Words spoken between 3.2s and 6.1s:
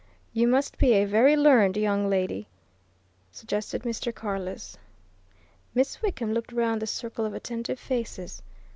suggested Mr. Carless. Miss